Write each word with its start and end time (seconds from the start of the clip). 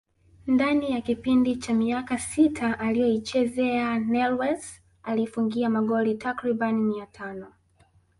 Ndani 0.47 0.91
ya 0.91 1.01
kipindi 1.01 1.55
cha 1.55 1.73
miaka 1.73 2.17
sita 2.19 2.79
aliyoichezea 2.79 3.99
Newells 3.99 4.81
aliifungia 5.03 5.69
magoli 5.69 6.15
takribani 6.15 6.81
mia 6.81 7.05
tano 7.05 7.53